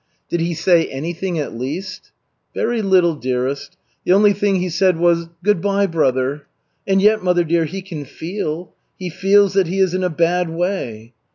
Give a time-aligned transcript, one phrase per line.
[0.29, 2.11] "Did he say anything at least?"
[2.55, 3.77] "Very little, dearest.
[4.03, 6.47] The only thing he said was, 'Good by, brother.'
[6.87, 8.73] And yet, mother dear, he can feel.
[8.97, 11.13] He feels that he is in a bad way."